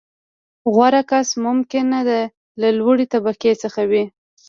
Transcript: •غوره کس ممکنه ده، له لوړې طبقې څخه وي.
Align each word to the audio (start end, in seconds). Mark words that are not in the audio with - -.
•غوره 0.73 1.01
کس 1.11 1.27
ممکنه 1.45 1.99
ده، 2.09 2.21
له 2.61 2.69
لوړې 2.77 3.05
طبقې 3.13 3.51
څخه 3.63 3.81
وي. 3.91 4.03